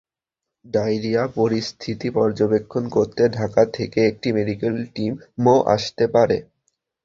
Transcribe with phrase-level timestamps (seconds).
[0.65, 6.37] Diarrhoea পরিস্থিতি পর্যবেক্ষণ করতে ঢাকা থেকে একটি মেডিকেল টিমও আসতে পারে।